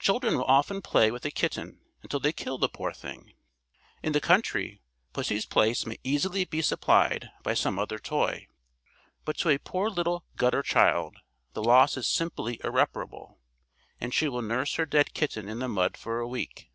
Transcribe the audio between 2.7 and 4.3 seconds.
poor thing. In the